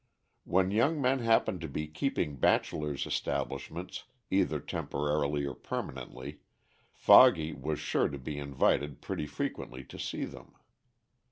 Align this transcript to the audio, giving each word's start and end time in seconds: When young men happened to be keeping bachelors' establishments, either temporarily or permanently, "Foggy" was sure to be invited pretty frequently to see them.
When 0.45 0.71
young 0.71 0.99
men 0.99 1.19
happened 1.19 1.61
to 1.61 1.67
be 1.67 1.85
keeping 1.87 2.37
bachelors' 2.37 3.05
establishments, 3.05 4.05
either 4.31 4.59
temporarily 4.59 5.45
or 5.45 5.53
permanently, 5.53 6.39
"Foggy" 6.91 7.53
was 7.53 7.77
sure 7.77 8.09
to 8.09 8.17
be 8.17 8.39
invited 8.39 9.01
pretty 9.01 9.27
frequently 9.27 9.83
to 9.83 9.99
see 9.99 10.25
them. 10.25 10.55